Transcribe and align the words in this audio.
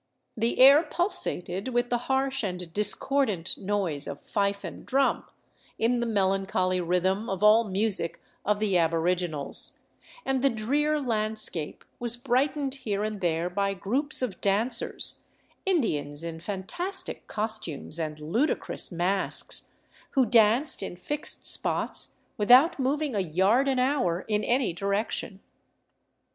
The 0.35 0.57
air 0.57 0.81
pulsated 0.81 1.67
with 1.67 1.91
the 1.91 1.99
harsh 2.09 2.41
and 2.43 2.73
discordant 2.73 3.55
noise 3.55 4.07
of 4.07 4.19
fife 4.19 4.63
and 4.63 4.83
drum, 4.83 5.25
in 5.77 5.99
the 5.99 6.07
melancholy 6.07 6.81
rhythm 6.81 7.29
of 7.29 7.43
all 7.43 7.65
music 7.65 8.19
of 8.43 8.59
the 8.59 8.79
aboriginals, 8.79 9.77
and 10.25 10.41
the 10.41 10.49
drear 10.49 10.99
landscape 10.99 11.85
was 11.99 12.17
brightened 12.17 12.73
here 12.81 13.03
and 13.03 13.21
there 13.21 13.47
by 13.47 13.75
groups 13.75 14.23
of 14.23 14.41
dancers, 14.41 15.21
Indians 15.67 16.23
in 16.23 16.39
fantastic 16.39 17.27
costumes 17.27 17.99
and 17.99 18.19
ludicrous 18.19 18.91
masks, 18.91 19.67
who 20.17 20.25
danced 20.25 20.81
in 20.81 20.95
fixed 20.95 21.45
spots 21.45 22.15
without 22.37 22.79
moving 22.79 23.13
a 23.13 23.19
yard 23.19 23.67
an 23.67 23.77
hour 23.77 24.21
in 24.27 24.43
any 24.43 24.73
direction. 24.73 25.41